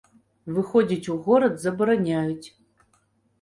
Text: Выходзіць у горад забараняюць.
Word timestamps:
Выходзіць 0.53 1.11
у 1.15 1.17
горад 1.27 1.59
забараняюць. 1.65 2.47